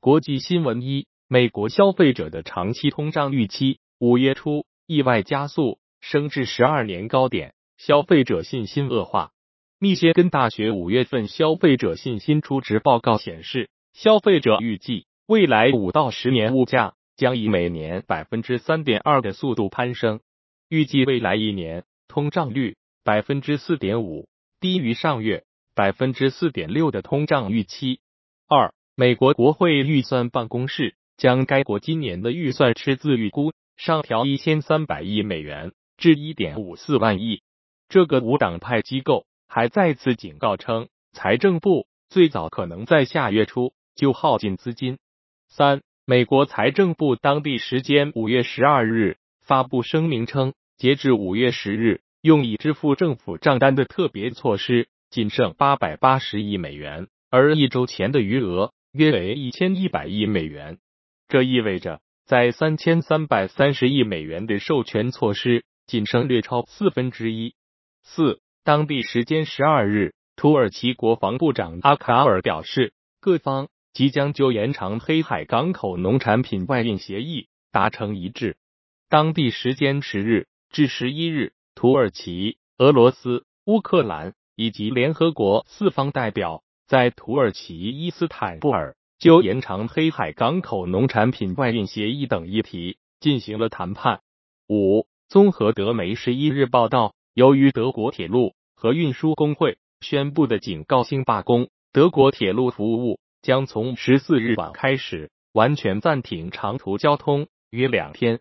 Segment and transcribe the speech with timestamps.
[0.00, 9.32] 国际新闻一：美国消费者的长期通胀预期五月初意外加速，升至十二年高点，消费者信心恶化。
[9.80, 20.20] 密歇根大学五月份消费者信心初值报告显示，消费者预计未来五到十年物价将以每年百分之三点二的速度攀升，
[20.68, 24.28] 预计未来一年通胀率百分之四点五，
[24.60, 25.44] 低于上月
[25.74, 27.98] 百分之四点六的通胀预期。
[28.46, 37.40] 二，美国国会预算办公室将该国今年的预算赤字预估上调一千三百亿美元至一点五四万亿。
[37.88, 39.24] 这个无党派机构。
[39.46, 44.98] 还再次警告称，财政部最早可能在下月初就耗尽资金。
[45.46, 60.78] 三，美国财政部当地时间五月十二日发布声明称，截至五月十日，用以支付政府账单的特别措施仅剩八百八十亿美元，而一周前的余额约为一千一百亿美元。
[61.28, 67.54] 这意味着，在三千三百三十亿美元的授权措施仅剩略超四分之一。
[68.02, 68.40] 四。
[68.64, 78.58] 当地时间十二日，土耳其国防部长阿卡尔表示，各方即将就延长黑海港口农产品外运协议达成一致。
[79.08, 94.22] 当地时间十日至十一日，土耳其、俄罗斯、乌克兰以及联合国四方代表在土耳其伊斯坦布尔就延长黑海港口农产品外运协议等议题进行了谈判。
[94.68, 98.54] 五，综合德媒十一日报道，由于德国铁路。
[98.80, 108.38] 和运输工会宣布的警告性罢工，德国铁路服务将从十四日晚开始完全暂停长途交通约两天。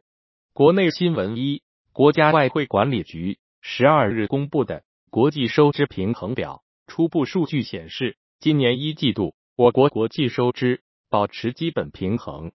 [0.54, 12.52] 国内新闻一：国家外汇管理局十二日公布的国际收支平衡表初步数据显示，今年一季度我国国际收支保持基本平衡，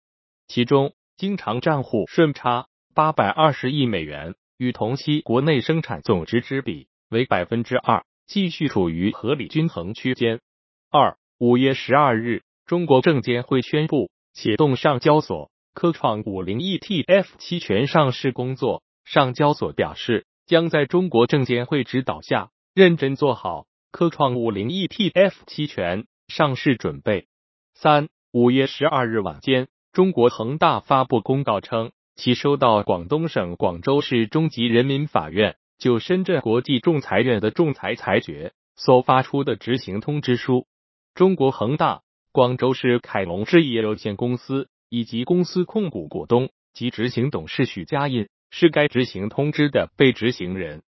[0.47, 6.87] 其中经常账户顺差八百二十亿美元，与同期国内生产总值之比。
[7.09, 10.39] 为百分之二，继续处于合理均衡区间。
[10.89, 18.83] 二五月十二日，中国证监会宣布启动上交所科创五零 ETF 期权上市工作。
[19.03, 27.27] 上交所表示，将在中国证监会指导下，认真做好科创五零 ETF 期权上市准备。
[27.75, 35.57] 三五月十二日晚间，中国恒大发布公告称，其收到广东省广州市中级人民法院。
[35.77, 40.65] 就深圳国际仲裁院的仲裁裁决所发出的执行通知书，
[41.13, 42.01] 中国恒大、
[42.31, 50.81] 广州市凯龙置业有限公司以及公司控股股东及执行董事许家印是该执行通知的被执行人。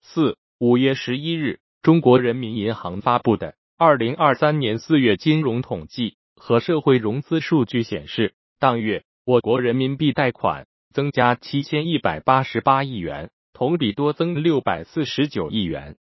[0.00, 13.30] 四五月十一日，中国人民银行发布的二零二三年四月金融统计和社会融资数据显示，当月我国人民币贷款增加七千一百八十八亿元。
[13.52, 15.96] 同比多增六百四十九亿元，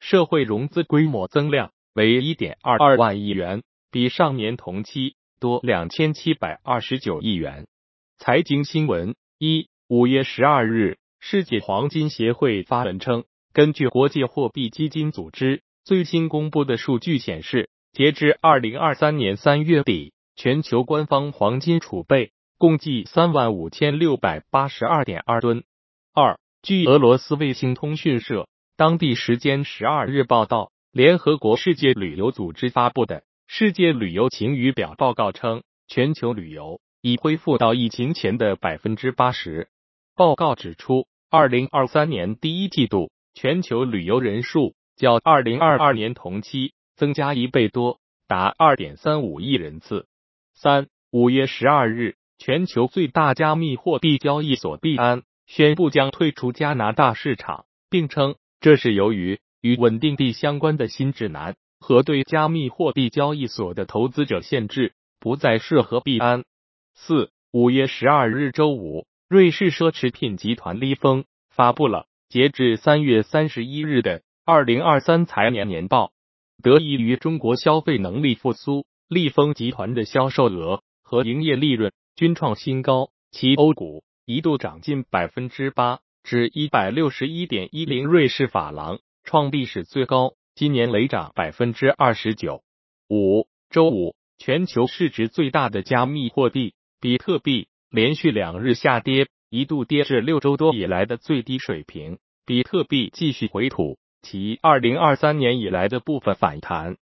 [0.00, 7.68] 社会融资规模增量为一点二二万亿元，比上年同期多两千七百二十九亿元。
[8.18, 13.24] 财经新闻一五月十二日，世界黄金协会发文称，
[13.56, 25.64] 根据国际货币基金组织最新公布的数据显示，截至二零二三年三月底，全球官方黄金储备共计三万五千六百八十二点二吨。
[26.12, 28.46] 二据俄罗斯卫星通讯社
[28.76, 39.68] 当地时间十二日报道，联合国世界旅游组织发布的《世界旅游晴雨表》报告称，全球旅游已恢复到疫情前的百分之八十。
[40.14, 50.06] 报告指出，二零二三年第一季度全球旅游人数较二零二二年同期增加一倍多，达二点三五亿人次。
[50.54, 55.22] 三五月十二日，全球最大加密货币交易所币安。
[55.46, 66.42] 宣布将退出加拿大市场，并称这是由于与稳定币相关的新指南和对加密货币交易所的投资者限制不再适合币安。
[66.94, 76.12] 四五月十二日周五，瑞士奢侈品集团利丰发布了截至三月三十一日的二零二三财年年报。
[76.62, 84.02] 得益于中国消费能力复苏，利丰集团的销售额和营业利润均创新高，其欧股。
[84.24, 90.34] 一度涨近百分之八，至一百六十一点一零瑞士法郎，创历史最高。
[90.56, 92.62] 今年累涨百分之二十九。
[93.08, 102.18] 五周五，全球市值最大的加密货币比特币连续两日下跌，一度跌至六周多以来的最低水平。
[102.44, 106.96] 比特币继续回吐其二零二三年以来的部分反弹。